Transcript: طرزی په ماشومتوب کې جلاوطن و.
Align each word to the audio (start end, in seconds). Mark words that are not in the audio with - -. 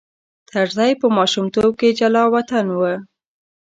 طرزی 0.49 0.91
په 1.01 1.07
ماشومتوب 1.17 1.71
کې 1.79 1.89
جلاوطن 1.99 2.65
و. 2.71 2.81